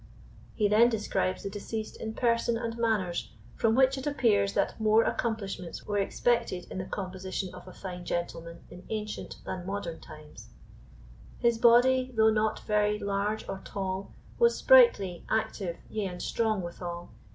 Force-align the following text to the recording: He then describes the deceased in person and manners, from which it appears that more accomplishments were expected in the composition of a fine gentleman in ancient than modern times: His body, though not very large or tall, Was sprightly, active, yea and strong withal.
He 0.55 0.67
then 0.67 0.89
describes 0.89 1.43
the 1.43 1.49
deceased 1.51 2.01
in 2.01 2.15
person 2.15 2.57
and 2.57 2.75
manners, 2.75 3.31
from 3.55 3.75
which 3.75 3.99
it 3.99 4.07
appears 4.07 4.53
that 4.55 4.79
more 4.81 5.03
accomplishments 5.03 5.85
were 5.85 5.99
expected 5.99 6.65
in 6.71 6.79
the 6.79 6.85
composition 6.85 7.53
of 7.53 7.67
a 7.67 7.71
fine 7.71 8.03
gentleman 8.03 8.63
in 8.71 8.83
ancient 8.89 9.35
than 9.45 9.63
modern 9.67 9.99
times: 9.99 10.49
His 11.37 11.59
body, 11.59 12.11
though 12.15 12.31
not 12.31 12.61
very 12.61 12.97
large 12.97 13.47
or 13.47 13.61
tall, 13.63 14.11
Was 14.39 14.57
sprightly, 14.57 15.23
active, 15.29 15.77
yea 15.87 16.07
and 16.07 16.19
strong 16.19 16.63
withal. 16.63 17.11